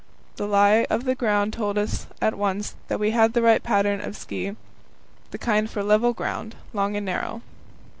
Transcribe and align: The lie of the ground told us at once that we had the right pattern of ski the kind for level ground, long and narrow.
The 0.37 0.47
lie 0.47 0.87
of 0.89 1.03
the 1.03 1.13
ground 1.13 1.53
told 1.53 1.77
us 1.77 2.07
at 2.21 2.33
once 2.35 2.73
that 2.87 2.99
we 2.99 3.11
had 3.11 3.33
the 3.33 3.41
right 3.43 3.61
pattern 3.61 4.01
of 4.01 4.17
ski 4.17 4.55
the 5.29 5.37
kind 5.37 5.69
for 5.69 5.83
level 5.83 6.11
ground, 6.13 6.55
long 6.73 6.95
and 6.97 7.05
narrow. 7.05 7.43